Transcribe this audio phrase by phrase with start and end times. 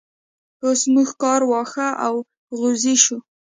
[0.63, 1.73] اوس موږ کار واښ
[2.05, 2.13] او
[2.57, 3.17] غوزی شو.